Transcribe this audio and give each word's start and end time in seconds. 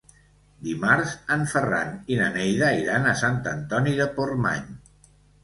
Dimarts 0.69 1.11
en 1.35 1.43
Ferran 1.51 1.91
i 2.15 2.17
na 2.21 2.31
Neida 2.39 2.71
iran 2.85 3.07
a 3.11 3.15
Sant 3.21 3.39
Antoni 3.53 3.95
de 4.03 4.09
Portmany. 4.19 4.69